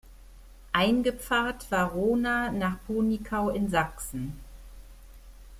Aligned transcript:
Eingepfarrt 0.73 1.69
war 1.69 1.91
Rohna 1.91 2.51
nach 2.51 2.79
Ponickau 2.87 3.49
in 3.51 3.69
Sachsen. 3.69 4.39